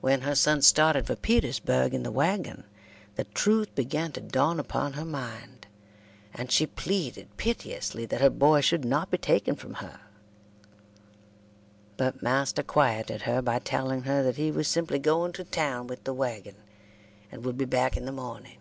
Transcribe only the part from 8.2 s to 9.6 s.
her boy should not be taken